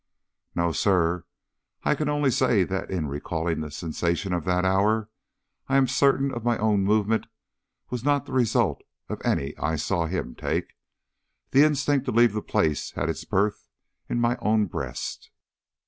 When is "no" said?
0.55-0.71